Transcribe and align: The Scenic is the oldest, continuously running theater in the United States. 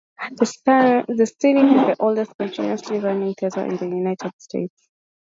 The 0.35 0.45
Scenic 0.47 1.09
is 1.77 1.85
the 1.85 1.95
oldest, 1.99 2.35
continuously 2.35 2.97
running 2.97 3.35
theater 3.35 3.63
in 3.63 3.77
the 3.77 3.85
United 3.87 4.31
States. 4.39 4.89